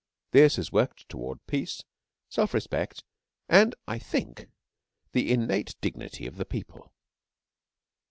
[0.31, 1.83] This has worked toward peace,
[2.27, 3.03] self respect,
[3.47, 4.47] and, I think,
[5.11, 6.91] the innate dignity of the people.